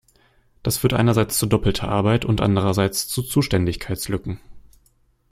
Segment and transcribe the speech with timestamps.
[0.63, 4.39] Das führt einerseits zu doppelter Arbeit und andererseits zu Zuständigkeitslücken.